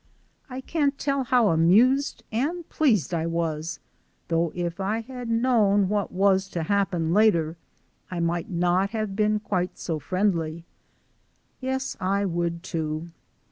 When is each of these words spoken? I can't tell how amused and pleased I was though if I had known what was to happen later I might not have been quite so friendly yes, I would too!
I 0.49 0.61
can't 0.61 0.97
tell 0.97 1.25
how 1.25 1.49
amused 1.49 2.23
and 2.31 2.67
pleased 2.69 3.13
I 3.13 3.27
was 3.27 3.79
though 4.29 4.51
if 4.55 4.79
I 4.79 5.01
had 5.01 5.29
known 5.29 5.89
what 5.89 6.11
was 6.11 6.47
to 6.57 6.63
happen 6.63 7.13
later 7.13 7.55
I 8.09 8.19
might 8.19 8.49
not 8.49 8.89
have 8.97 9.15
been 9.15 9.39
quite 9.39 9.77
so 9.77 9.99
friendly 9.99 10.65
yes, 11.59 11.95
I 12.01 12.25
would 12.25 12.63
too! 12.63 13.09